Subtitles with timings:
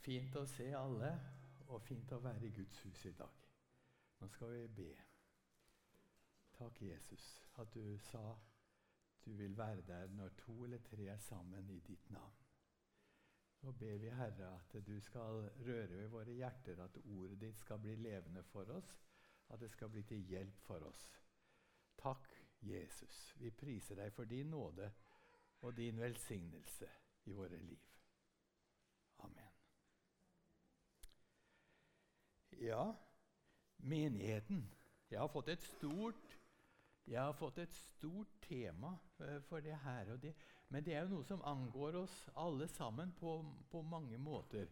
[0.00, 1.10] Fint å se alle,
[1.68, 3.40] og fint å være i Guds hus i dag.
[4.20, 4.92] Nå skal vi be.
[6.56, 7.26] Takk, Jesus,
[7.60, 8.24] at du sa
[9.24, 12.36] du vil være der når to eller tre er sammen i ditt navn.
[13.62, 17.78] Nå ber vi, Herre, at du skal røre ved våre hjerter, at ordet ditt skal
[17.78, 18.96] bli levende for oss,
[19.48, 21.04] at det skal bli til hjelp for oss.
[22.00, 23.34] Takk, Jesus.
[23.36, 24.92] Vi priser deg for din nåde
[25.60, 26.88] og din velsignelse
[27.24, 27.84] i våre liv.
[29.18, 29.52] Amen.
[32.60, 32.92] Ja,
[33.76, 34.70] menigheten.
[35.10, 36.34] Jeg har fått et stort,
[37.06, 40.12] jeg har fått et stort tema eh, for det her.
[40.12, 40.34] og det.
[40.68, 43.38] Men det er jo noe som angår oss alle sammen på,
[43.70, 44.68] på mange måter.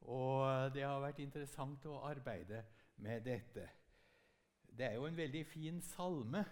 [0.00, 2.64] Og det har vært interessant å arbeide
[2.96, 3.68] med dette.
[4.66, 6.42] Det er jo en veldig fin salme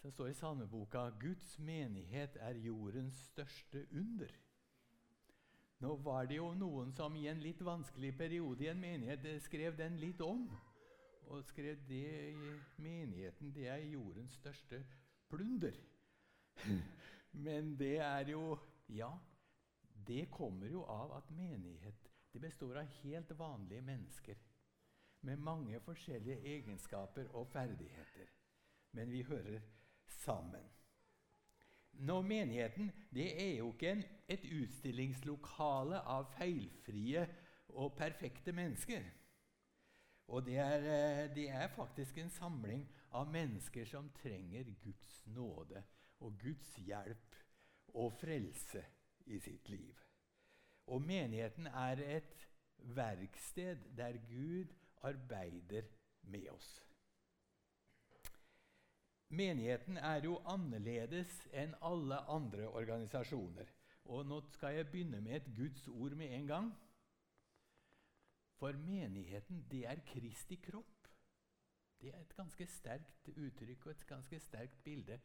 [0.00, 4.34] som står i salmeboka 'Guds menighet er jordens største under'.
[5.82, 9.40] Nå var det jo noen som i en litt vanskelig periode i en menighet eh,
[9.42, 10.44] skrev den litt om.
[11.32, 14.78] Og skrev det i menigheten det er jordens største
[15.32, 15.74] plunder.
[17.46, 18.58] Men det er jo
[18.92, 19.10] Ja,
[20.06, 24.38] det kommer jo av at menighet det består av helt vanlige mennesker
[25.26, 28.30] med mange forskjellige egenskaper og ferdigheter.
[28.92, 29.60] Men vi hører
[30.06, 30.64] sammen.
[31.92, 37.26] Nå, Menigheten det er jo ikke en, et utstillingslokale av feilfrie
[37.68, 39.04] og perfekte mennesker.
[40.32, 45.82] Og det er, eh, det er, faktisk en samling av mennesker som trenger Guds nåde
[46.20, 47.36] og Guds hjelp
[47.94, 48.84] og frelse
[49.26, 49.98] i sitt liv.
[50.86, 52.48] Og menigheten er et
[52.96, 55.82] verksted der Gud arbeider
[56.22, 56.91] med oss.
[59.32, 63.68] Menigheten er jo annerledes enn alle andre organisasjoner.
[64.12, 66.66] Og nå skal jeg begynne med et Guds ord med en gang.
[68.60, 71.08] For menigheten, det er Kristi kropp.
[72.02, 75.16] Det er et ganske sterkt uttrykk og et ganske sterkt bilde.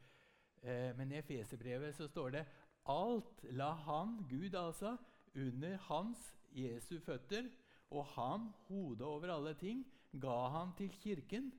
[0.61, 2.45] Eh, men i Efeserbrevet står det
[2.87, 4.93] alt la han, Gud altså,
[5.35, 6.21] under hans,
[6.55, 7.49] Jesu føtter,
[7.91, 9.83] og ham, hodet over alle ting,
[10.15, 11.51] ga han til kirken,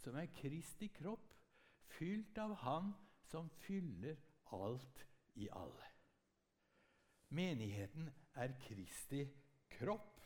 [0.00, 1.31] som er Kristi kropp
[1.98, 2.92] fylt av Han
[3.30, 4.16] som fyller
[4.52, 5.88] alt i alle.
[7.28, 9.26] Menigheten er Kristi
[9.70, 10.20] kropp.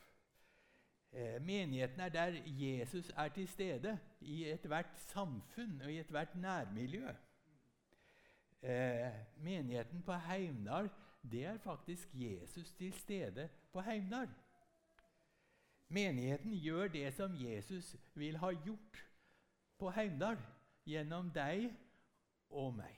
[1.12, 7.14] Eh, menigheten er der Jesus er til stede, i ethvert samfunn og i ethvert nærmiljø.
[8.62, 10.90] Eh, menigheten på Heimdal
[11.22, 14.28] det er faktisk Jesus til stede på Heimdal.
[15.88, 19.06] Menigheten gjør det som Jesus vil ha gjort
[19.78, 20.38] på Heimdal
[20.86, 21.68] gjennom deg
[22.54, 22.94] og meg.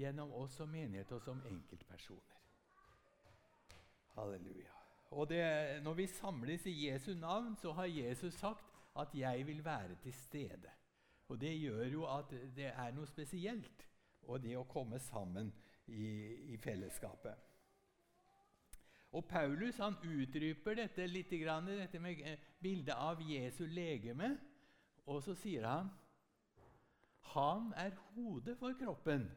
[0.00, 2.38] Gjennom oss som menighet og som enkeltpersoner.
[4.14, 4.76] Halleluja.
[5.10, 8.64] Og det, Når vi samles i Jesu navn, så har Jesus sagt
[8.96, 10.70] at 'jeg vil være til stede'.
[11.28, 13.86] Og Det gjør jo at det er noe spesielt,
[14.22, 15.52] og det å komme sammen
[15.86, 17.34] i, i fellesskapet.
[19.12, 24.38] Og Paulus han utdyper dette litt, dette med eh, bildet av Jesu legeme.
[25.06, 25.90] Og så sier han
[27.34, 29.28] han er hodet for kroppen,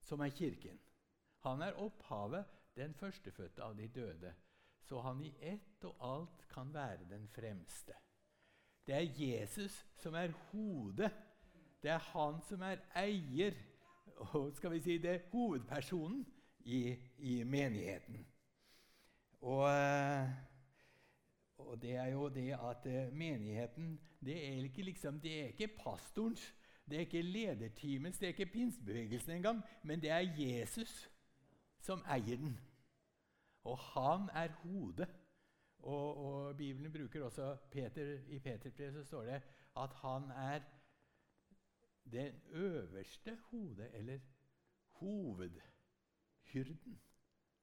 [0.00, 0.78] som er Kirken.
[1.46, 2.44] Han er opphavet,
[2.76, 4.34] den førstefødte av de døde,
[4.82, 7.94] så han i ett og alt kan være den fremste.
[8.86, 11.12] Det er Jesus som er hodet.
[11.82, 13.54] Det er han som er eier,
[14.32, 16.24] og skal vi si det, hovedpersonen
[16.64, 18.26] i, i menigheten.
[19.42, 19.66] Og,
[21.58, 25.74] og, det er jo det at eh, menigheten det er ikke, liksom, det er ikke
[25.82, 26.54] pastorens
[26.88, 31.10] det er ikke lederteamets, det er ikke pinsebevegelsen engang, men det er Jesus
[31.80, 32.58] som eier den.
[33.64, 35.08] Og han er hodet.
[35.78, 39.42] Og, og Bibelen bruker også Peter, I Peterbrevet så står det
[39.76, 40.60] at han er
[42.12, 44.18] den øverste hodet, eller
[44.88, 47.00] hovedhyrden.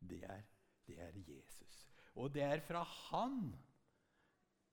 [0.10, 0.42] Det er,
[0.88, 1.88] det er Jesus.
[2.16, 3.56] Og det er fra han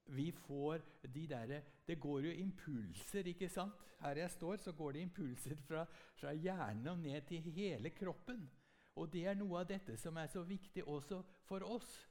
[0.06, 0.82] vi får
[1.14, 3.74] de der, Det går jo impulser, ikke sant?
[4.00, 8.50] Her jeg står, så går det impulser fra, fra hjernen og ned til hele kroppen.
[8.96, 12.08] Og det er noe av dette som er så viktig også for oss.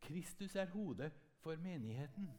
[0.00, 1.12] Kristus er hodet
[1.42, 2.30] for menigheten.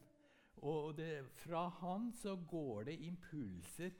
[0.56, 3.90] Og det, fra han så går det impulser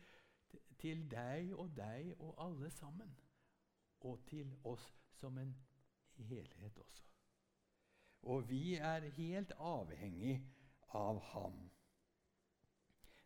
[0.78, 3.16] til deg og deg og alle sammen.
[4.00, 5.54] Og til oss som en
[6.16, 7.11] helhet også.
[8.22, 10.36] Og vi er helt avhengig
[10.94, 11.56] av ham.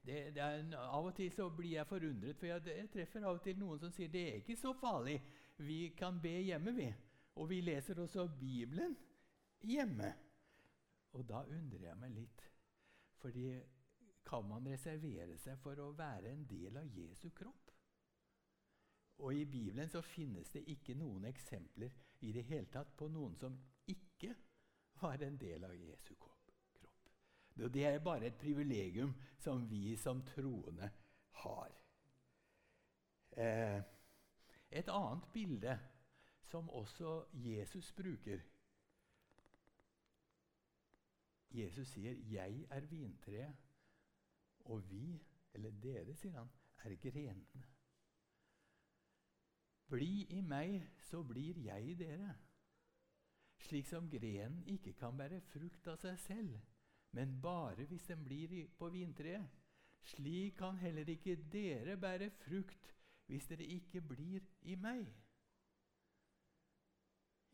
[0.06, 3.40] Det, det er, av og til så blir jeg forundret, for jeg, jeg, treffer av
[3.40, 5.18] og til noen som sier det er ikke så farlig.
[5.66, 6.86] Vi kan be hjemme, vi.
[7.36, 8.94] Og vi leser også Bibelen
[9.66, 10.12] hjemme.
[11.18, 12.44] Og da undrer jeg meg litt.
[13.20, 13.48] Fordi
[14.26, 17.72] kan man reservere seg for å være en del av Jesu kropp?
[19.24, 21.94] Og I Bibelen så finnes det ikke noen eksempler
[22.26, 23.56] i det hele tatt på noen som
[23.88, 24.34] ikke
[25.00, 26.52] var en del av Jesu kropp.
[27.56, 30.90] Det er bare et privilegium som vi som troende
[31.42, 31.72] har.
[33.36, 33.82] Eh,
[34.70, 35.78] et annet bilde
[36.44, 38.40] som også Jesus bruker
[41.50, 43.56] Jesus sier 'Jeg er vintreet',
[44.64, 45.22] og vi,
[45.54, 46.50] eller dere, sier han,
[46.84, 47.64] er grenene.
[49.88, 52.34] Bli i meg, så blir jeg i dere.
[53.66, 56.58] Slik som grenen ikke kan bære frukt av seg selv,
[57.16, 59.46] men bare hvis den blir på vintreet.
[60.06, 62.92] Slik kan heller ikke dere bære frukt
[63.26, 65.08] hvis dere ikke blir i meg.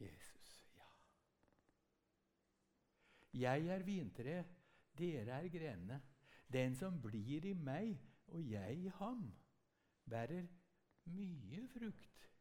[0.02, 0.90] Jesus, ja.
[3.32, 4.52] Jeg er vintreet,
[4.98, 6.02] dere er grenene.
[6.52, 9.30] Den som blir i meg og jeg i ham,
[10.10, 10.44] bærer
[11.04, 12.31] mye frukt.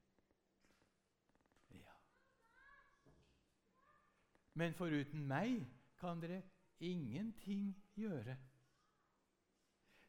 [4.61, 5.63] Men foruten meg
[5.97, 6.43] kan dere
[6.85, 8.35] ingenting gjøre.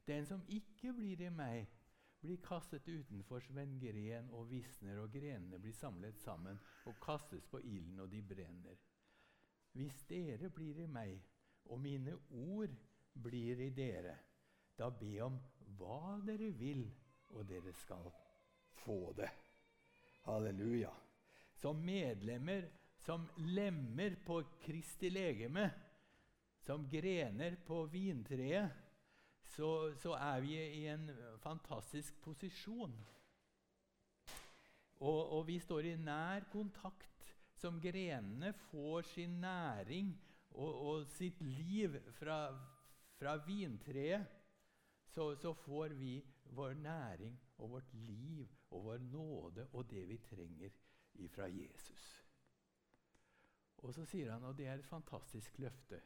[0.05, 1.71] Den som ikke blir i meg,
[2.21, 7.47] blir kastet utenfor som en gren og visner, og grenene blir samlet sammen og kastes
[7.49, 8.77] på ilden, og de brenner.
[9.73, 11.17] Hvis dere blir i meg,
[11.73, 12.77] og mine ord
[13.25, 14.19] blir i dere,
[14.77, 15.41] da be om
[15.79, 16.85] hva dere vil,
[17.33, 18.13] og dere skal
[18.85, 19.33] få det.
[20.29, 20.93] Halleluja.
[21.57, 22.69] Som medlemmer,
[23.03, 25.71] som lemmer på Kristi legeme,
[26.63, 28.71] som grener på vintreet,
[29.43, 31.09] så, så, er vi i en
[31.43, 32.95] fantastisk posisjon.
[35.03, 37.09] Og, og, vi står i nær kontakt.
[37.59, 40.09] Som grenene får sin næring
[40.51, 42.49] og, og sitt liv fra,
[43.19, 44.25] fra vintreet,
[45.13, 46.17] så, så, får vi
[46.57, 50.75] vår næring og vårt liv og vår nåde og det vi trenger
[51.35, 52.22] fra Jesus.
[53.83, 56.01] Og så sier han, og det er et fantastisk løfte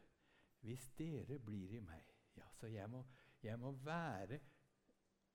[0.65, 3.03] Hvis dere blir i meg ja, Så jeg må,
[3.43, 4.39] jeg må være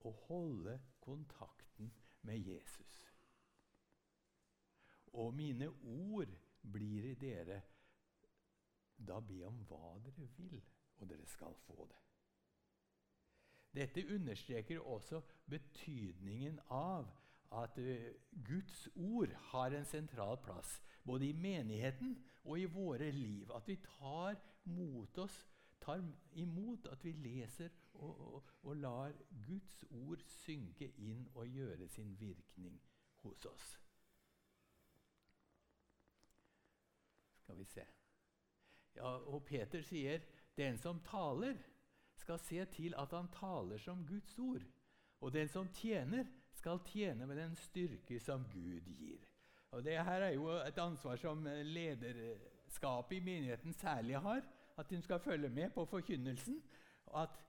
[0.02, 1.92] og holde kontakten
[2.22, 3.14] med Jesus.
[5.12, 6.26] Og mine ord
[6.72, 7.60] blir i dere.
[8.98, 10.58] Da be om hva dere vil,
[10.96, 12.00] og dere skal få det.
[13.74, 17.06] Dette understreker også betydningen av
[17.52, 18.10] at uh,
[18.44, 23.50] Guds ord har en sentral plass både i menigheten og i våre liv.
[23.54, 25.42] At vi tar mot oss
[25.82, 26.02] tar
[26.32, 29.12] imot at vi leser og, og, og, lar
[29.46, 32.78] Guds ord synke inn og gjøre sin virkning
[33.24, 33.72] hos oss.
[37.42, 37.84] Skal vi se
[38.94, 40.20] ja, Og Peter sier,
[40.56, 41.56] 'Den som taler,
[42.16, 44.68] skal se til at han taler som Guds ord.'
[45.20, 49.31] 'Og den som tjener, skal tjene med den styrke som Gud gir.'
[49.72, 54.42] Og det her er jo et ansvar som lederskapet i menigheten særlig har
[54.78, 56.62] at hun skal følge med på forkynnelsen,
[57.16, 57.40] at,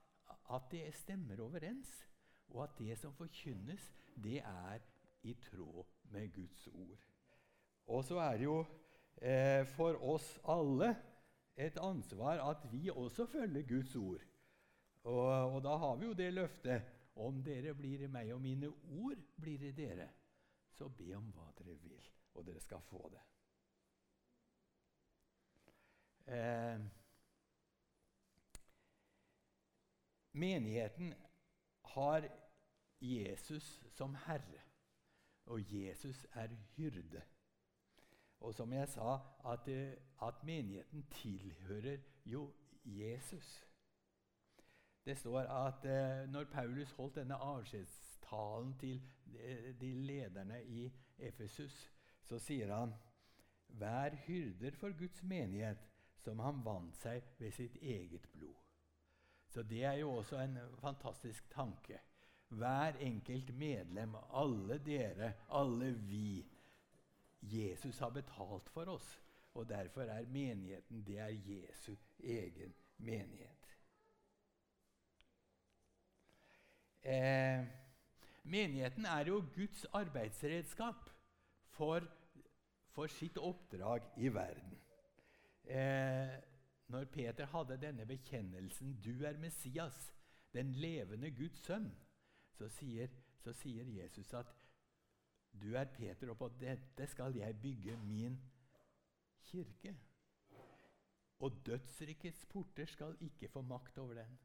[0.53, 2.09] at det stemmer overens,
[2.47, 3.93] og at det som forkynnes,
[4.23, 4.79] det er
[5.23, 6.99] i tråd med Guds ord.
[7.87, 8.65] Og så er det jo
[9.21, 10.95] eh, for oss alle
[11.57, 14.21] et ansvar at vi også følger Guds ord.
[15.03, 16.81] Og, og, da har vi jo det løftet
[17.15, 20.07] om dere blir meg, og mine ord blir i dere,
[20.71, 23.21] så be om hva dere vil, og dere skal få det.
[26.33, 26.79] Eh,
[30.33, 31.13] Menigheten
[31.85, 32.29] har
[33.01, 34.61] Jesus som herre,
[35.45, 37.21] og Jesus er hyrde.
[38.39, 42.53] Og som jeg sa, at, eh, at menigheten tilhører jo
[42.85, 43.67] Jesus.
[45.05, 51.92] Det står at eh, når Paulus holdt denne avskjedstalen til de, de lederne i Efesus,
[52.27, 52.94] så sier han
[53.74, 55.80] Vær hyrder for Guds menighet,
[56.22, 58.60] som han vant seg ved sitt eget blod.
[59.50, 62.00] Så det er jo også en fantastisk tanke.
[62.53, 66.46] Hver enkelt medlem, alle dere, alle vi.
[67.42, 69.20] Jesus har betalt for oss,
[69.53, 73.74] og derfor er menigheten det er Jesu egen menighet.
[77.03, 77.65] Eh,
[78.44, 81.12] menigheten er jo Guds arbeidsredskap
[81.74, 82.06] for,
[82.94, 84.77] for sitt oppdrag i verden.
[85.63, 86.34] Eh,
[86.94, 90.13] når Peter hadde denne bekjennelsen 'Du er Messias,
[90.53, 91.94] den levende Guds sønn',
[92.51, 93.08] så sier,
[93.39, 94.53] så sier Jesus at
[95.53, 98.42] 'Du er Peter, og på dette skal jeg bygge min
[99.42, 99.96] kirke'.
[101.39, 104.38] og dødsrikets porter skal ikke få makt over den.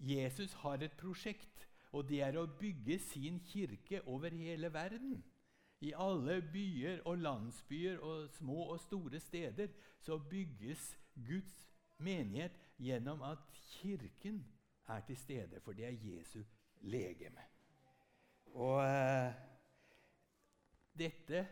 [0.00, 5.24] Jesus har et prosjekt, og det er å bygge sin kirke over hele verden.
[5.80, 9.68] I alle byer og landsbyer og små og store steder
[10.00, 11.68] så bygges Guds
[11.98, 14.46] menighet gjennom at Kirken
[14.88, 16.42] er til stede, for det er Jesu
[16.80, 17.44] legeme.
[18.54, 19.32] Og uh,
[20.98, 21.46] dette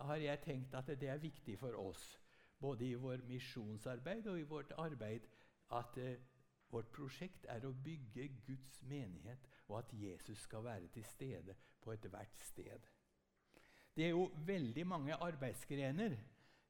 [0.00, 2.20] har jeg tenkt at det er viktig for oss,
[2.60, 5.26] både i vår misjonsarbeid og i vårt arbeid,
[5.72, 6.14] at uh,
[6.70, 11.92] vårt prosjekt er å bygge Guds menighet, og at Jesus skal være til stede på
[11.92, 12.86] ethvert sted.
[13.96, 16.16] Det er jo veldig mange arbeidsgrener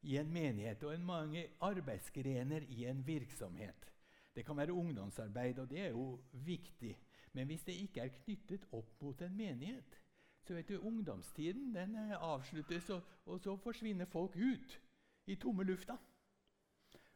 [0.03, 3.93] i en menighet og mange arbeidsgrener i en virksomhet.
[4.35, 6.99] Det kan være ungdomsarbeid, og det er jo viktig.
[7.33, 9.99] Men hvis det ikke er knyttet opp mot en menighet,
[10.43, 14.81] så vet du, ungdomstiden den eh, avsluttes, og, og så forsvinner folk ut
[15.27, 15.97] i tomme lufta.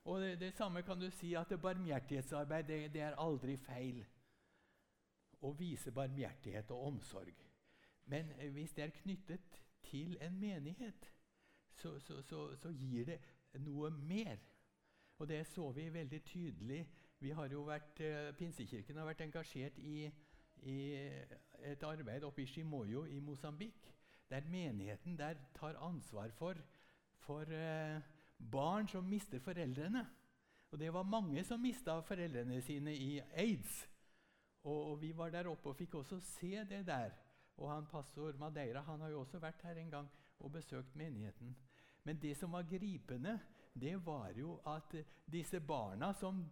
[0.04, 4.04] Og det, det, samme kan du si at barmhjertighetsarbeid det, det, er aldri feil.
[5.42, 7.42] Å vise barmhjertighet og omsorg.
[8.04, 11.09] Men eh, hvis det er knyttet til en menighet,
[11.76, 13.19] så, så, så, så gir det
[13.64, 14.38] noe mer.
[15.19, 16.83] Og det så vi veldig tydelig.
[17.19, 20.11] Vi har jo vært, eh, Pinsekirken har vært engasjert i,
[20.69, 20.78] i
[21.64, 23.95] et arbeid oppe i Shimoyo i Mosambik,
[24.31, 26.61] der menigheten der tar ansvar for,
[27.25, 28.00] for eh,
[28.52, 30.07] barn som mister foreldrene.
[30.71, 33.87] Og det var mange som mista foreldrene sine i aids.
[34.62, 37.11] Og, og, Vi var der oppe og fikk også se det der.
[37.56, 40.08] Og han Pastor Madeira han har jo også vært her en gang
[40.40, 41.56] og besøkt menigheten.
[42.04, 43.38] Men det som var gripende,
[43.75, 44.94] det var jo at
[45.32, 46.44] disse barna som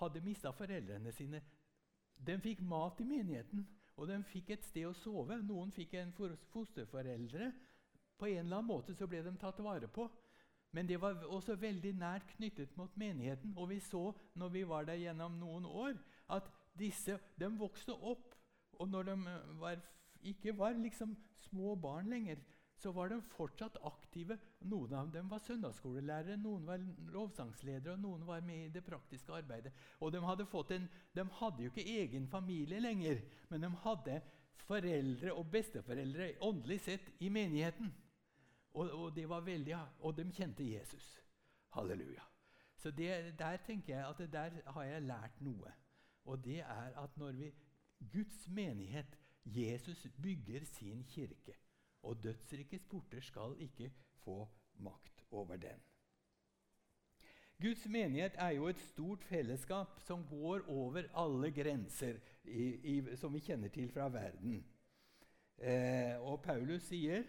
[0.00, 1.42] hadde mista foreldrene sine,
[2.26, 3.66] de fikk mat i menigheten.
[3.96, 5.36] Og de fikk et sted å sove.
[5.44, 6.12] Noen fikk en
[6.52, 7.50] fosterforeldre.
[8.18, 10.08] På en eller annen måte så ble de tatt vare på.
[10.72, 13.52] Men det var også veldig nært knyttet mot menigheten.
[13.56, 15.98] Og vi så når vi var der gjennom noen år,
[16.32, 18.31] at disse de vokste opp.
[18.80, 19.80] Og når de var,
[20.22, 21.16] ikke var liksom
[21.48, 22.40] små barn lenger,
[22.82, 24.36] så var de fortsatt aktive.
[24.66, 26.82] Noen av dem var søndagsskolelærere, noen var
[27.14, 29.72] lovsangsledere, og noen var med i det praktiske arbeidet.
[30.00, 34.20] Og de hadde, en, de hadde jo ikke egen familie lenger, men de hadde
[34.66, 37.92] foreldre og besteforeldre åndelig sett i menigheten.
[38.74, 41.18] Og, og, veldig, og de kjente Jesus.
[41.76, 42.24] Halleluja.
[42.76, 45.70] Så det, der tenker jeg at der har jeg lært noe.
[46.24, 47.52] Og det er at når vi
[48.12, 51.54] Guds menighet Jesus bygger sin kirke
[52.02, 53.92] og dødsrikets porter skal ikke
[54.24, 55.80] få makt over den.
[57.62, 63.34] Guds menighet er jo et stort fellesskap som går over alle grenser i, i, som
[63.34, 64.64] vi kjenner til fra verden.
[65.58, 67.22] Eh, og Paulus sier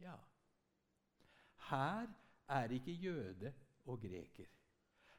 [0.00, 0.16] Ja,
[1.68, 2.08] her
[2.48, 3.52] er ikke jøde
[3.84, 4.48] og greker.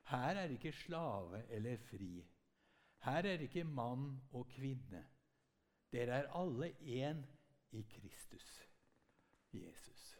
[0.09, 2.25] Her er ikke slave eller fri.
[3.01, 5.05] Her er ikke mann og kvinne.
[5.91, 7.23] Dere er alle én
[7.71, 8.67] i Kristus,
[9.53, 10.17] Jesus.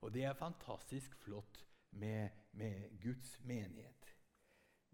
[0.00, 4.16] Og det er fantastisk flott med, med Guds menighet.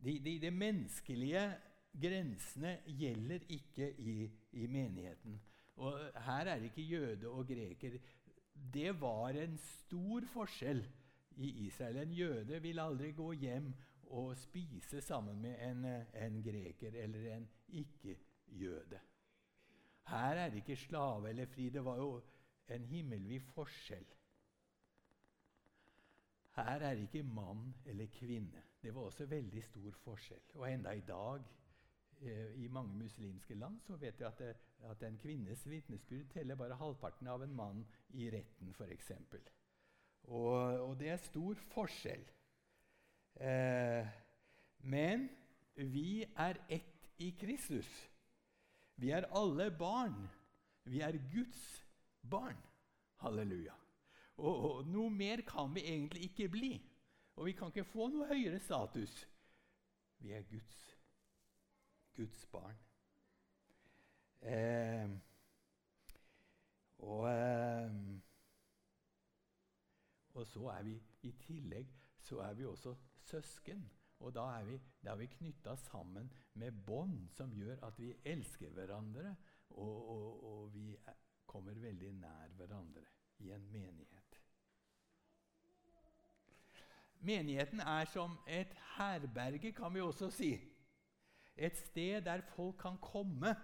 [0.05, 1.55] De, de, de, menneskelige
[2.03, 5.41] grensene gjelder ikke i, i menigheten.
[5.77, 7.99] Og her er ikke jøde og greker.
[8.75, 10.85] Det var en stor forskjell
[11.37, 11.97] i Israel.
[11.97, 13.73] En jøde vil aldri gå hjem
[14.07, 15.85] og spise sammen med en,
[16.15, 19.01] en greker eller en ikke-jøde.
[20.07, 21.69] Her er det ikke slave eller fri.
[21.69, 22.23] Det var jo
[22.69, 24.07] en himmelvid forskjell.
[26.57, 28.63] Her er det ikke mann eller kvinne.
[28.83, 30.41] Det var også veldig stor forskjell.
[30.55, 31.43] Og enda i dag,
[32.21, 36.55] eh, i mange muslimske land, så vet vi at, det, at en kvinnes vitnesbyrd teller
[36.55, 39.13] bare halvparten av en mann i retten, f.eks.
[40.23, 42.25] Og, og det er stor forskjell.
[43.41, 44.07] Eh,
[44.79, 45.29] men
[45.75, 47.89] vi er ett i Kristus.
[48.97, 50.29] Vi er alle barn.
[50.85, 51.85] Vi er Guds
[52.31, 52.57] barn.
[53.17, 53.75] Halleluja.
[54.37, 56.73] Og, og, Noe mer kan vi egentlig ikke bli.
[57.37, 59.15] Og vi kan ikke få noe høyere status.
[60.19, 60.77] Vi er Guds,
[62.17, 62.79] Guds barn.
[64.41, 65.11] Eh,
[66.99, 67.93] og, eh,
[70.37, 70.97] og så er vi
[71.29, 71.93] i tillegg
[72.27, 72.95] så er vi også
[73.27, 73.85] søsken.
[74.25, 78.73] Og da er vi, da vi knytta sammen med bånd som gjør at vi elsker
[78.73, 79.35] hverandre,
[79.71, 83.05] og, og, og vi er, kommer veldig nær hverandre
[83.45, 84.41] i en menighet.
[87.27, 90.51] Menigheten er som et herberge, kan vi også si.
[91.57, 93.55] Et sted der folk kan komme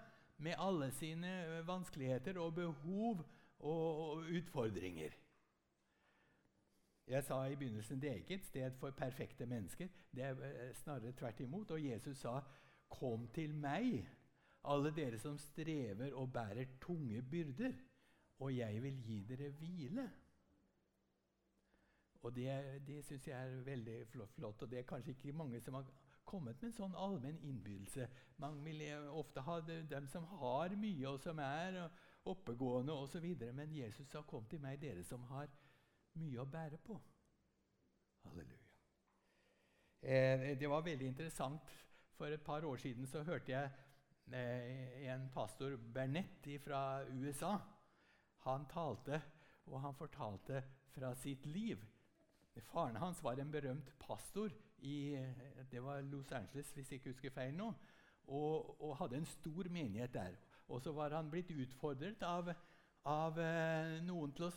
[0.43, 3.25] med alle sine vanskeligheter og behov
[3.59, 5.13] og utfordringer.
[7.07, 9.89] Jeg sa i begynnelsen det er ikke et sted for perfekte mennesker.
[10.15, 11.71] Det er eh, snarere tvert imot.
[11.71, 12.41] Og Jesus sa,
[12.89, 14.09] 'Kom til meg,
[14.65, 17.73] alle dere som strever og bærer tunge byrder,
[18.39, 20.11] og jeg vil gi dere hvile.'
[22.23, 24.63] Og Det, det syns jeg er veldig flott.
[24.63, 25.87] Og det er kanskje ikke mange som har
[26.25, 28.07] kommet med en sånn allmenn innbydelse.
[28.39, 31.89] Mange vil ofte ha dem som har mye, og som er
[32.25, 33.27] oppegående osv.
[33.53, 35.49] Men Jesus sa, 'Kom til meg, dere som har
[36.21, 37.01] mye å bære på'.
[38.25, 38.59] Halleluja.
[40.03, 41.61] Eh, det var veldig interessant.
[42.17, 43.71] For et par år siden så hørte jeg
[44.33, 47.59] eh, en pastor, Bernett fra USA.
[48.47, 49.23] Han talte,
[49.67, 50.63] og han fortalte
[50.95, 51.85] fra sitt liv.
[52.61, 55.17] Faren hans var en berømt pastor i
[55.71, 57.71] det var Los Angeles, hvis jeg ikke husker feil nå,
[58.27, 60.37] og, og hadde en stor menighet der.
[60.69, 62.53] Og så var han blitt utfordret av,
[63.09, 64.53] av eh, noen til å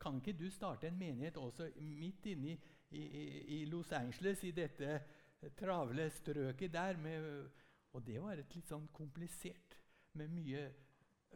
[0.00, 2.58] Kan ikke du starte en menighet også midt inne i,
[3.00, 3.24] i,
[3.60, 5.00] i Los Angeles, i dette
[5.58, 6.96] travle strøket der?
[6.96, 7.50] Med,
[7.92, 9.78] og det var et litt sånn komplisert,
[10.14, 10.68] med mye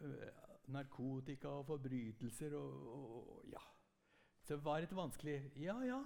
[0.02, 0.28] uh,
[0.70, 3.62] narkotika og forbrytelser og, og, ja.
[4.46, 5.98] Så det var et vanskelig Ja, ja.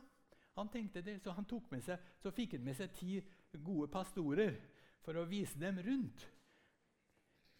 [0.56, 3.14] Han tenkte det, så han tok med seg, så fikk han med seg ti
[3.64, 4.58] gode pastorer
[5.04, 6.26] for å vise dem rundt.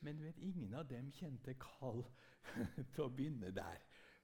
[0.05, 2.03] Men vet, ingen av dem kjente kall
[2.93, 3.81] til å begynne der.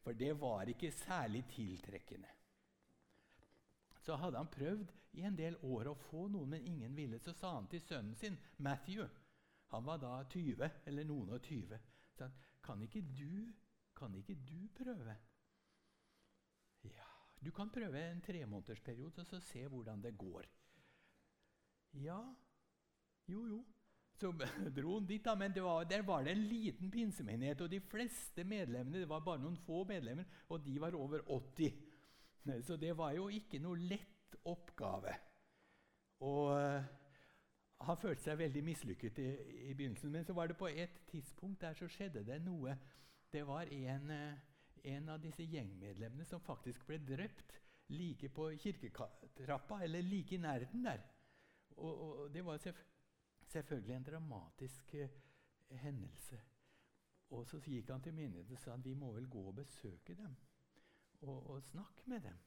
[0.08, 2.28] For det var ikke særlig tiltrekkende.
[4.00, 7.18] Så hadde han prøvd i en del år å få noen, men ingen ville.
[7.20, 9.04] Så sa han til sønnen sin, Matthew
[9.68, 11.76] Han var da 20, eller noen og 20.
[12.16, 13.52] Så han, kan ikke du,
[13.92, 15.18] kan ikke du prøve?
[16.88, 17.12] Ja,
[17.44, 20.48] du kan prøve en tremånedersperiode og så se hvordan det går.
[22.00, 22.22] Ja,
[23.28, 23.60] jo, jo.
[24.18, 24.32] Så
[24.76, 27.60] dro han dit, da, men var, der var det en liten pinsemenighet.
[27.62, 31.72] Og de fleste medlemmene, det var bare noen få medlemmer, og de var over 80.
[32.66, 35.14] Så det var jo ikke noe lett oppgave.
[36.26, 36.82] Og uh,
[37.86, 39.28] han følte seg veldig mislykket i,
[39.68, 40.10] i, begynnelsen.
[40.10, 42.74] Men så var det på et tidspunkt der så skjedde det noe.
[43.30, 47.60] Det var en, uh, en av disse gjengmedlemmene som faktisk ble drept
[47.94, 51.06] like på kirketrappa, eller like i nærheten der.
[51.78, 52.87] Og, og det var selvfølgelig
[53.48, 55.10] selvfølgelig en dramatisk eh,
[55.70, 56.40] hendelse.
[57.30, 60.14] Og så gikk han til myndighetene og sa at vi må vel gå og besøke
[60.14, 60.36] dem
[61.20, 62.38] og, og snakke med dem.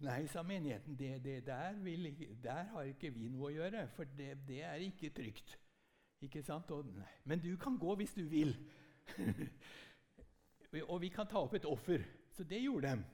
[0.00, 2.04] Nei, sa menigheten, det, det der, vil,
[2.42, 5.56] der, har ikke vi noe å gjøre, for det, det er ikke trygt.
[6.22, 6.70] Ikke sant?
[6.70, 6.92] Og,
[7.24, 8.54] men du kan gå hvis du vil.
[10.92, 12.04] og vi kan ta opp et offer.
[12.30, 13.04] Så det gjorde de.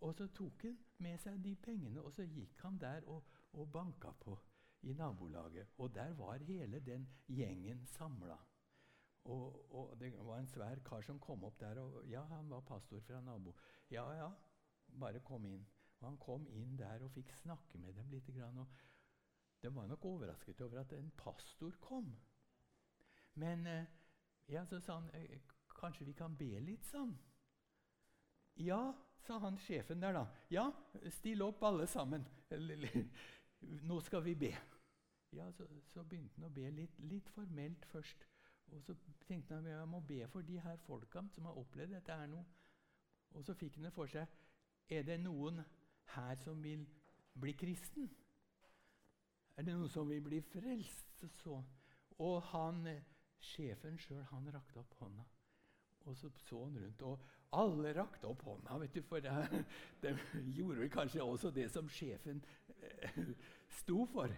[0.00, 3.70] Og så tok han med seg de pengene, og så gikk han der og, og
[3.72, 4.34] banka på
[4.82, 5.68] i nabolaget.
[5.78, 8.36] Og der var hele den gjengen samla.
[9.24, 11.80] Og, og, det var en svær kar som kom opp der.
[11.82, 13.56] og Ja, han var pastor fra nabo.
[13.90, 14.30] Ja, ja,
[15.00, 15.66] bare kom inn.
[16.00, 18.28] Og Han kom inn der og fikk snakke med dem litt.
[18.28, 18.34] Og
[19.62, 22.12] de var nok overrasket over at en pastor kom.
[23.34, 23.84] Men eh,
[24.46, 25.40] ja, så sa han eh,
[25.80, 27.16] kanskje vi kan be litt, sa han.
[28.54, 28.94] Ja,
[29.26, 30.26] sa han sjefen der, da.
[30.48, 30.70] Ja,
[31.18, 32.24] still opp alle sammen.
[33.60, 34.52] Nå skal vi be.
[35.32, 38.26] Ja, så, så, begynte han å be litt, litt, formelt først.
[38.74, 38.94] Og så
[39.26, 42.42] tenkte han jeg må be for de her folka som har opplevd dette her nå.
[43.34, 44.26] Og så fikk han det for seg
[44.88, 45.60] Er det noen
[46.14, 46.86] her som vil
[47.34, 48.08] bli kristen?
[49.56, 51.24] Er det noen som vil bli frelst?
[51.40, 51.58] Så.
[52.22, 52.86] Og han,
[53.40, 54.22] sjefen sjøl
[54.54, 55.24] rakte opp hånda.
[56.06, 58.78] Og så så han rundt, og alle rakte opp hånda.
[58.78, 59.32] vet du, For det,
[60.02, 60.16] de
[60.52, 62.44] gjorde vel kanskje også det som sjefen
[62.82, 63.18] eh,
[63.68, 64.32] sto for.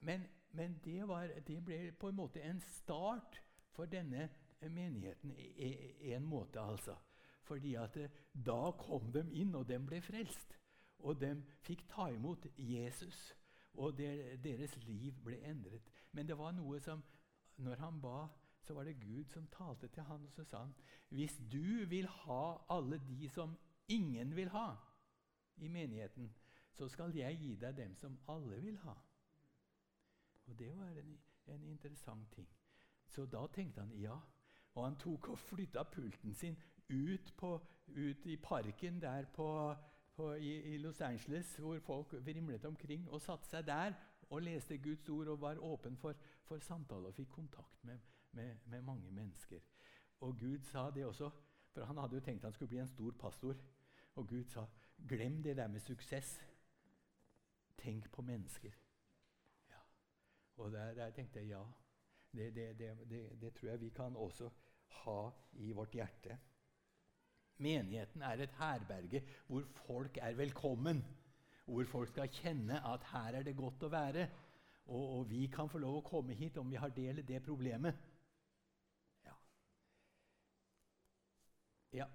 [0.00, 3.40] Men, men det, var, det, ble på en måte en start
[3.72, 4.28] for denne
[4.60, 5.34] menigheten.
[5.36, 6.96] I en måte, altså.
[7.42, 10.58] Fordi at eh, da kom de inn, og de ble frelst.
[11.02, 11.34] Og de
[11.66, 13.32] fikk ta imot Jesus.
[13.74, 15.90] Og der, deres liv ble endret.
[16.12, 17.02] Men det var noe som
[17.56, 18.28] Når han ba,
[18.62, 20.74] så var det Gud som talte til han, og så sa han
[21.08, 23.56] Hvis du vil ha alle de som
[23.88, 24.76] ingen vil ha
[25.56, 26.34] i menigheten,
[26.72, 28.94] så skal jeg gi deg dem som alle vil ha.
[30.46, 32.48] Og det var en, en interessant ting.
[33.08, 34.16] Så da tenkte han ja.
[34.74, 36.56] Og han tok og flytta pulten sin
[36.88, 39.74] ut, på, ut i parken der på,
[40.16, 43.94] på, i, i, Los Angeles, hvor folk vrimlet omkring, og satte seg der
[44.30, 46.16] og leste Guds ord og var åpen for,
[46.48, 48.00] for samtale og fikk kontakt med,
[48.32, 49.60] med, med, mange mennesker.
[50.20, 51.30] Og Gud sa det også,
[51.72, 53.56] for han hadde jo tenkt han skulle bli en stor pastor.
[54.14, 54.66] Og Gud sa,
[55.08, 56.40] 'Glem det der med suksess.
[57.78, 58.78] Tenk på mennesker.'
[60.56, 61.62] Og der, der tenkte jeg ja,
[62.32, 62.78] det, det,
[63.10, 64.50] det, det, tror jeg vi kan også
[64.88, 66.38] ha i vårt hjerte.
[67.56, 71.04] Menigheten er et herberge hvor folk er velkommen.
[71.64, 74.28] Hvor folk skal kjenne at her er det godt å være.
[74.86, 77.42] Og, og vi kan få lov å komme hit om vi har del i det
[77.42, 77.94] problemet.
[81.92, 82.06] Ja.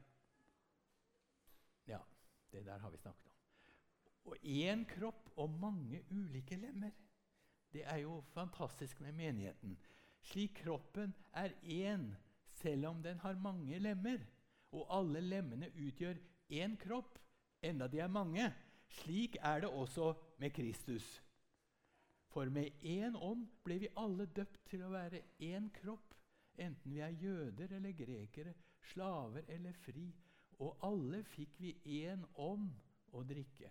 [1.86, 2.00] Ja,
[2.52, 3.34] det der har vi snakket om.
[4.28, 6.92] Og én kropp og mange ulike lemmer.
[7.74, 9.78] Det er jo fantastisk med menigheten.
[10.22, 12.16] Slik kroppen er én,
[12.52, 14.20] selv om den har mange lemmer.
[14.72, 16.18] Og alle lemmene utgjør
[16.50, 17.20] én kropp,
[17.62, 18.54] enda de er mange.
[18.90, 21.24] Slik er det også med Kristus.
[22.28, 26.14] For med én ånd ble vi alle døpt til å være én kropp,
[26.58, 28.54] enten vi er jøder eller grekere,
[28.94, 30.08] slaver eller fri.
[30.60, 32.72] Og alle fikk vi én ånd
[33.14, 33.70] å drikke.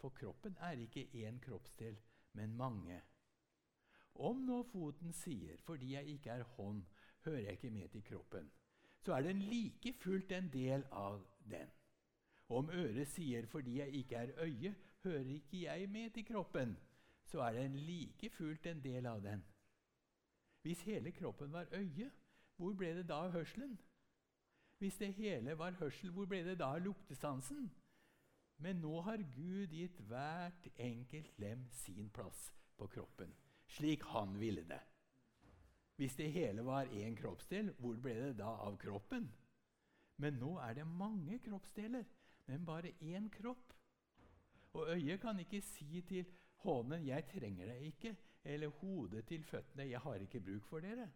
[0.00, 1.96] For kroppen er ikke én kroppsdel,
[2.36, 3.00] men mange.
[4.14, 6.84] Om nå foten sier 'fordi jeg ikke er hånd,
[7.24, 8.50] hører jeg ikke med til kroppen',
[9.00, 11.70] så er den like fullt en del av den.
[12.48, 16.76] Om øret sier 'fordi jeg ikke er øye, hører ikke jeg med til kroppen',
[17.24, 19.44] så er den like fullt en del av den.
[20.62, 22.10] Hvis hele kroppen var øye,
[22.56, 23.78] hvor ble det da av hørselen?
[24.84, 27.70] Hvis det hele var hørsel, hvor ble det da av luktesansen?
[28.60, 33.32] Men nå har Gud gitt hvert enkelt lem sin plass på kroppen,
[33.78, 34.82] slik han ville det.
[35.96, 39.30] Hvis det hele var én kroppsdel, hvor ble det da av kroppen?
[40.20, 42.04] Men nå er det mange kroppsdeler,
[42.52, 43.72] men bare én kropp.
[44.76, 46.28] Og øyet kan ikke si til
[46.66, 51.10] hånden 'jeg trenger deg ikke', eller hodet til føttene 'jeg har ikke bruk for dere'.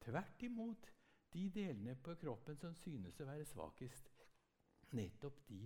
[0.00, 0.94] Tvert imot,
[1.34, 4.10] de delene på kroppen som synes å være svakest,
[4.94, 5.64] nettopp de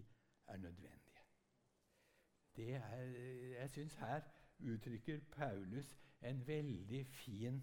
[0.49, 1.05] er nødvendige.
[2.59, 3.05] Er,
[3.61, 4.25] jeg syns her
[4.59, 5.93] uttrykker Paulus
[6.27, 7.61] en veldig fin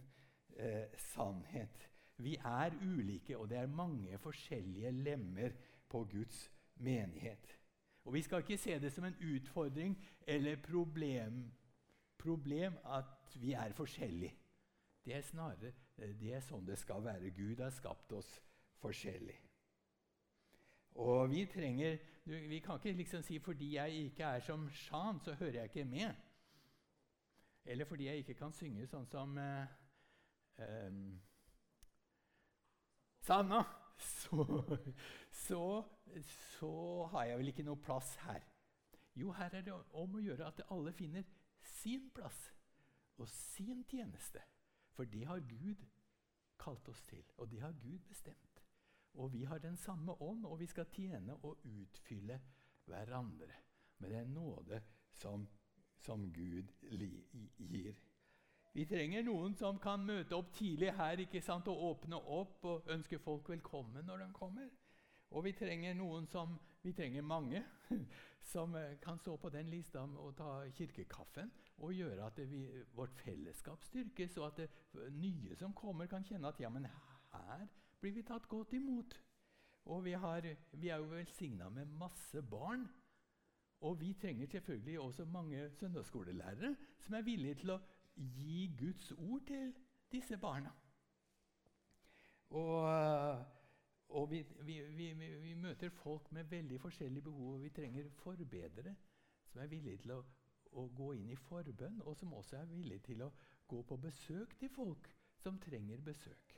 [0.56, 1.90] eh, sannhet.
[2.18, 5.58] Vi er ulike, og det er mange forskjellige lemmer
[5.90, 7.60] på Guds menighet.
[8.06, 11.52] Og Vi skal ikke se det som en utfordring eller problem,
[12.18, 14.36] problem at vi er forskjellige.
[15.06, 17.32] Det er snarere det er sånn det skal være.
[17.36, 18.30] Gud har skapt oss
[18.84, 19.38] forskjellig.
[20.96, 25.36] Og vi trenger Vi kan ikke liksom si fordi jeg ikke er som Shan, så
[25.38, 26.16] hører jeg ikke med.
[27.66, 29.68] Eller fordi jeg ikke kan synge sånn som eh,
[30.58, 30.98] eh,
[33.22, 33.64] Sanna.
[33.96, 34.44] Så,
[35.32, 35.84] så,
[36.58, 38.42] så har jeg vel ikke noe plass her.
[39.16, 41.24] Jo, her er det om å gjøre at alle finner
[41.64, 42.42] sin plass
[43.22, 44.42] og sin tjeneste.
[44.96, 45.84] For det har Gud
[46.60, 48.62] kalt oss til, og det har Gud bestemt.
[49.14, 52.40] Og vi har den samme ånd, og vi skal tjene og utfylle
[52.86, 53.52] hverandre
[53.98, 54.82] med den nåde
[55.12, 55.48] som,
[55.98, 56.72] som Gud
[57.58, 57.96] gir.
[58.76, 62.90] Vi trenger noen som kan møte opp tidlig her ikke sant, og åpne opp og
[62.92, 64.72] ønske folk velkommen når de kommer.
[65.32, 67.64] Og vi trenger noen som Vi trenger mange
[68.54, 72.62] som eh, kan stå på den lista og ta kirkekaffen og gjøre at vi,
[72.96, 77.66] vårt fellesskap styrkes, og at det nye som kommer, kan kjenne at ja, men her
[78.00, 79.18] blir vi tatt godt imot.
[79.86, 82.88] Og vi, har, vi er jo velsigna med masse barn.
[83.86, 87.82] Og vi trenger selvfølgelig også mange søndagsskolelærere som er villige til å
[88.16, 89.74] gi Guds ord til
[90.12, 90.72] disse barna.
[92.56, 93.44] Og,
[94.10, 95.12] og vi, vi, vi,
[95.44, 98.96] vi, møter folk med veldig forskjellige behov, og vi trenger forbedere
[99.52, 100.22] som er villige til å,
[100.76, 103.32] å, gå inn i forbønn, og som også er villige til å
[103.68, 105.10] gå på besøk til folk
[105.42, 106.56] som trenger besøk.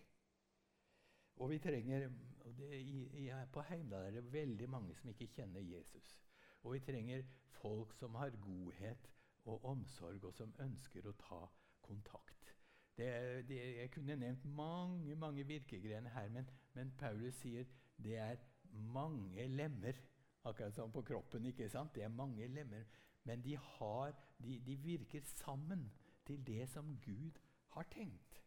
[1.38, 2.08] Og vi trenger,
[2.45, 6.15] og det, i, i, På Heimdal er det veldig mange som ikke kjenner Jesus.
[6.63, 7.23] Og vi trenger
[7.62, 9.12] folk som har godhet
[9.45, 11.43] og omsorg, og som ønsker å ta
[11.86, 12.53] kontakt.
[12.97, 13.08] Det,
[13.47, 17.67] det, jeg kunne nevnt mange mange virkegrener her, men, men, Paulus sier
[18.03, 19.99] det er mange lemmer.
[20.43, 21.45] Akkurat som på kroppen.
[21.45, 21.93] ikke sant?
[21.95, 22.86] Det er mange lemmer.
[23.28, 25.92] Men de, har, de, de virker sammen
[26.26, 27.40] til det som Gud
[27.76, 28.44] har tenkt.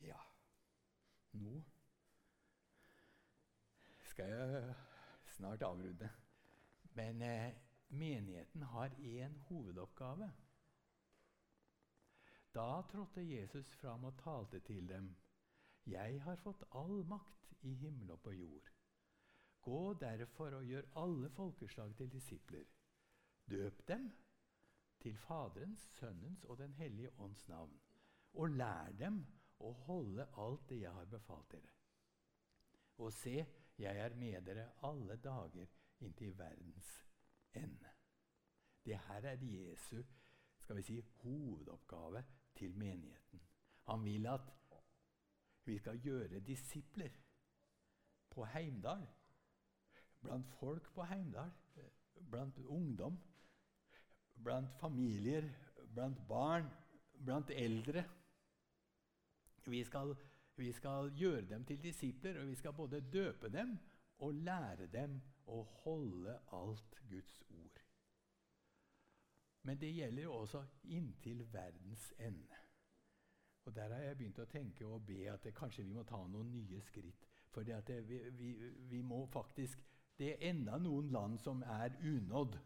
[0.00, 0.20] Ja
[1.32, 1.62] Nå
[4.14, 4.74] skal jeg
[5.26, 6.10] snart avrunde.
[6.94, 7.54] Men eh,
[7.88, 10.32] menigheten har én hovedoppgave.
[12.54, 15.16] Da trådte Jesus fram og talte til dem.
[15.86, 18.70] Jeg har fått all makt i himmel og på jord.
[19.64, 22.64] Gå derfor og gjør alle folkeslag til disipler.
[23.50, 24.10] Døp dem
[25.00, 27.80] til Faderens, Sønnens og Den hellige ånds navn.
[28.34, 29.22] Og lær dem
[29.60, 31.72] å holde alt det jeg har befalt dere.
[32.98, 33.46] Og se,
[33.78, 35.66] jeg er med dere alle dager
[36.00, 36.90] inntil verdens
[37.54, 37.90] ende.
[38.84, 40.02] Det her er Jesu
[40.58, 42.24] skal vi si, hovedoppgave
[42.54, 43.40] til menigheten.
[43.88, 44.52] Han vil at
[45.64, 47.10] Vi skal gjøre disipler
[48.30, 49.06] på Heimdal.
[50.24, 51.52] Blant folk på Heimdal.
[52.30, 53.18] Blant ungdom.
[54.44, 55.46] Blant familier,
[55.94, 56.68] blant barn,
[57.24, 58.04] blant eldre.
[59.64, 60.16] Vi skal,
[60.56, 63.78] vi skal gjøre dem til disipler, og vi skal både døpe dem
[64.18, 67.80] og lære dem å holde alt Guds ord.
[69.64, 72.60] Men det gjelder jo også inntil verdens ende.
[73.64, 76.18] Og Der har jeg begynt å tenke og be at det, kanskje vi må ta
[76.28, 77.24] noen nye skritt.
[77.54, 78.50] For vi, vi,
[78.90, 79.80] vi, må faktisk
[80.18, 82.58] Det er enda noen land som er unådd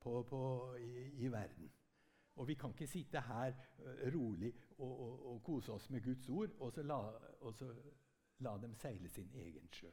[0.00, 0.40] på, på,
[0.76, 1.72] i, i, verden.
[2.36, 6.28] Og vi kan ikke sitte her uh, rolig og, og, og, kose oss med Guds
[6.28, 6.98] ord og så, la,
[7.40, 7.70] og så
[8.38, 9.90] la dem seile sin egen sjø.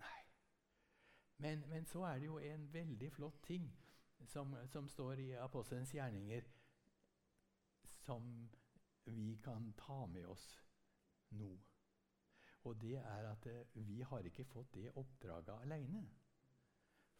[0.00, 0.22] Nei.
[1.38, 3.68] Men, men, så er det jo en veldig flott ting
[4.24, 6.42] som, som står i Apostelens gjerninger,
[8.06, 8.48] som
[9.04, 10.46] vi kan ta med oss
[11.30, 11.52] nå.
[12.66, 16.02] Og det er at eh, vi har ikke fått det oppdraget alene.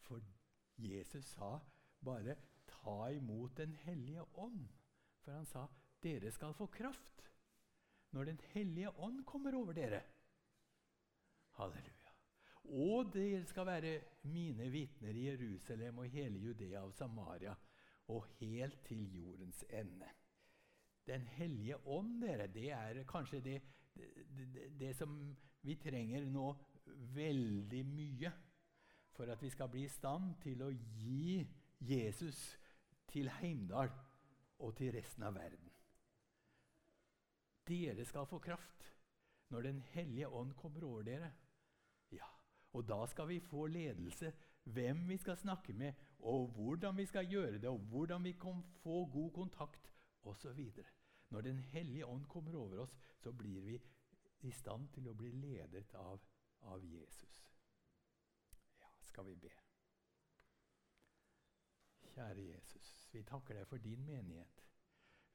[0.03, 0.21] For
[0.77, 1.59] Jesus sa
[2.03, 2.35] bare
[2.67, 4.67] 'ta imot Den hellige ånd'.
[5.19, 5.67] For han sa
[6.03, 7.23] 'dere skal få kraft'
[8.11, 10.01] når Den hellige ånd kommer over dere.
[11.49, 12.11] Halleluja.
[12.63, 17.55] Og dere skal være mine vitner i Jerusalem og hele Judea og Samaria
[18.07, 20.09] og helt til jordens ende.
[21.07, 23.61] Den hellige ånd, dere, det er kanskje det,
[23.97, 25.13] det, det, som
[25.61, 26.51] vi trenger nå
[27.15, 28.31] veldig mye
[29.17, 31.41] for at vi skal bli i stand til å gi
[31.79, 32.39] Jesus
[33.09, 33.89] til Heimdal
[34.59, 35.71] og til resten av verden.
[37.67, 38.93] Dere skal få kraft
[39.49, 41.31] når Den hellige ånd kommer over dere.
[42.11, 42.27] Ja,
[42.73, 44.33] Og da skal vi få ledelse,
[44.63, 48.63] hvem vi skal snakke med, og hvordan vi skal gjøre det, og hvordan vi kan
[48.83, 49.91] få god kontakt
[50.23, 50.59] osv.
[51.29, 53.81] Når Den hellige ånd kommer over oss, så blir vi
[54.39, 56.21] i stand til å bli ledet av,
[56.61, 57.39] av Jesus.
[58.79, 59.51] Ja, skal vi be.
[62.13, 64.63] Kjære Jesus, vi takker deg for din menighet.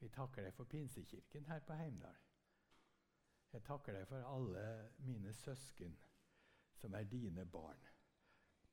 [0.00, 2.16] Vi takker deg for Pinsekirken her på Heimdal.
[3.52, 4.64] Jeg takker deg for alle
[5.04, 5.98] mine søsken
[6.74, 7.78] som er dine barn.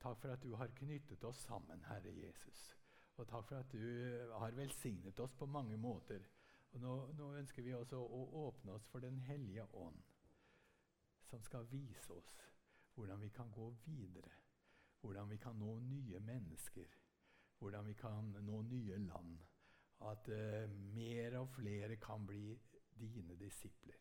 [0.00, 2.62] Takk for at du har knyttet oss sammen, Herre Jesus.
[3.16, 6.24] Og takk for at du har velsignet oss på mange måter.
[6.72, 10.02] Og nå, nå, ønsker vi også å åpne oss for Den hellige ånd,
[11.30, 12.30] som skal vise oss
[12.94, 14.30] hvordan vi kan gå videre.
[15.00, 16.96] Hvordan vi kan nå nye mennesker.
[17.58, 19.38] Hvordan vi kan nå nye land.
[20.00, 22.58] At uh, mer og flere kan bli
[23.00, 23.96] dine disipler.